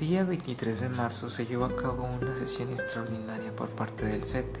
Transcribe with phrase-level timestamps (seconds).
[0.00, 4.60] día 23 de marzo se llevó a cabo una sesión extraordinaria por parte del CETE,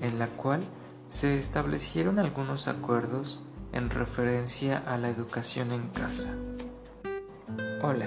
[0.00, 0.62] en la cual
[1.08, 6.34] se establecieron algunos acuerdos en referencia a la educación en casa.
[7.82, 8.06] Hola,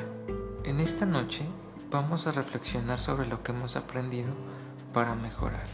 [0.63, 1.45] en esta noche
[1.91, 4.29] vamos a reflexionar sobre lo que hemos aprendido
[4.91, 5.67] para mejorar.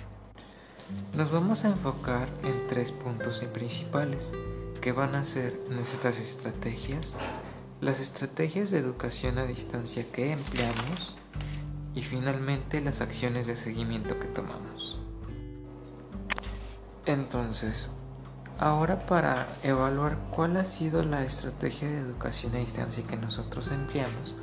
[1.14, 4.34] Nos vamos a enfocar en tres puntos principales
[4.82, 7.16] que van a ser nuestras estrategias,
[7.82, 11.18] las estrategias de educación a distancia que empleamos
[11.94, 14.98] y finalmente las acciones de seguimiento que tomamos.
[17.06, 17.90] Entonces,
[18.60, 24.36] ahora para evaluar cuál ha sido la estrategia de educación a distancia que nosotros empleamos,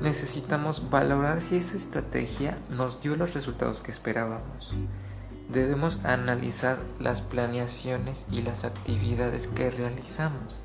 [0.00, 4.72] necesitamos valorar si esa estrategia nos dio los resultados que esperábamos.
[5.48, 10.60] Debemos analizar las planeaciones y las actividades que realizamos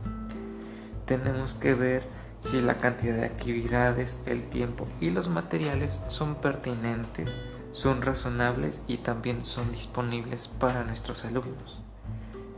[1.06, 2.04] tenemos que ver
[2.40, 7.36] si la cantidad de actividades, el tiempo y los materiales son pertinentes,
[7.72, 11.82] son razonables y también son disponibles para nuestros alumnos.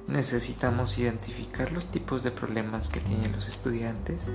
[0.08, 4.30] Necesitamos identificar los tipos de problemas que tienen los estudiantes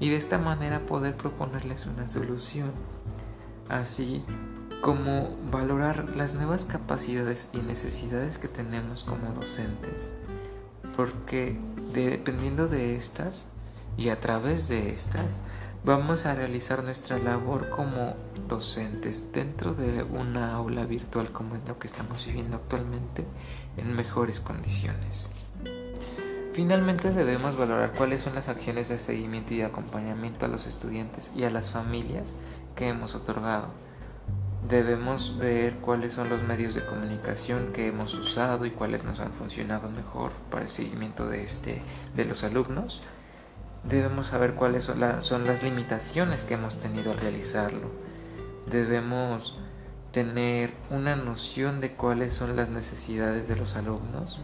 [0.00, 2.72] y de esta manera poder proponerles una solución,
[3.68, 4.24] así
[4.80, 10.12] como valorar las nuevas capacidades y necesidades que tenemos como docentes,
[10.96, 11.58] porque
[11.92, 13.48] dependiendo de estas,
[13.96, 15.40] y a través de estas
[15.84, 18.14] vamos a realizar nuestra labor como
[18.48, 23.24] docentes dentro de una aula virtual como es lo que estamos viviendo actualmente
[23.76, 25.30] en mejores condiciones.
[26.52, 31.30] Finalmente debemos valorar cuáles son las acciones de seguimiento y de acompañamiento a los estudiantes
[31.36, 32.34] y a las familias
[32.74, 33.68] que hemos otorgado.
[34.66, 39.32] Debemos ver cuáles son los medios de comunicación que hemos usado y cuáles nos han
[39.32, 41.82] funcionado mejor para el seguimiento de este
[42.16, 43.02] de los alumnos
[43.88, 45.00] debemos saber cuáles son,
[45.44, 47.90] las limitaciones que hemos tenido al realizarlo.
[48.70, 49.58] Debemos
[50.12, 54.40] tener una noción de cuáles son las necesidades de los alumnos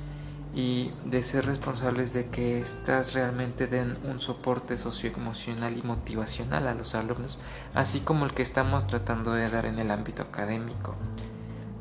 [0.54, 6.74] y de ser responsables de que éstas realmente den un soporte socioemocional y motivacional a
[6.74, 7.38] los alumnos,
[7.74, 10.94] así como el que estamos tratando de dar en el ámbito académico.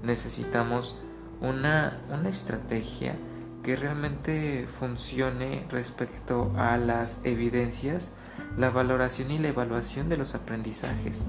[0.03, 0.95] Necesitamos
[1.41, 3.15] una, una estrategia
[3.63, 8.11] que realmente funcione respecto a las evidencias,
[8.57, 11.25] la valoración y la evaluación de los aprendizajes,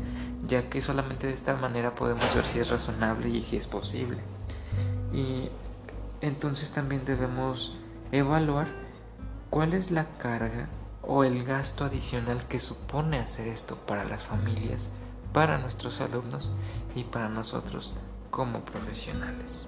[0.47, 4.19] ya que solamente de esta manera podemos ver si es razonable y si es posible.
[5.13, 5.51] Y
[6.21, 7.75] entonces también debemos
[8.13, 8.69] evaluar
[9.51, 10.69] cuál es la carga
[11.03, 14.91] o el gasto adicional que supone hacer esto para las familias,
[15.33, 16.53] para nuestros alumnos
[16.95, 17.93] y para nosotros
[18.31, 19.67] como profesionales.